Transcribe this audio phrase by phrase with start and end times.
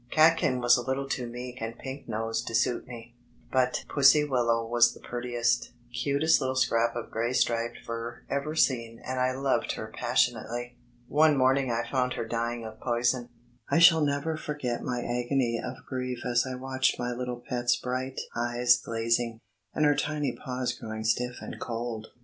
[0.09, 3.13] Catkin was a tittle too meek and pink nosed to suit me,
[3.51, 8.99] but Pussy willow was the prettiest, "cutest" litde scrap of gray striped fur ever seen
[9.05, 10.75] and I loved her passionately.
[11.07, 13.29] One morning I found her dying of poison.
[13.69, 18.19] I shall never forget my agony of grief as I watched my little pet's bright
[18.35, 19.39] eyesglazing,
[19.75, 22.07] and her tiny paws growing stiff and cold.